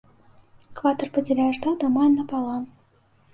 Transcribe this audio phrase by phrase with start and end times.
[0.71, 2.65] Экватар падзяляе штат амаль напалам.